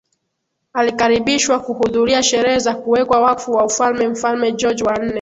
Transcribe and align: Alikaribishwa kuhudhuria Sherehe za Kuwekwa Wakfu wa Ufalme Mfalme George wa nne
Alikaribishwa 0.73 1.59
kuhudhuria 1.59 2.23
Sherehe 2.23 2.59
za 2.59 2.75
Kuwekwa 2.75 3.21
Wakfu 3.21 3.51
wa 3.53 3.65
Ufalme 3.65 4.07
Mfalme 4.07 4.51
George 4.51 4.83
wa 4.83 4.93
nne 4.97 5.09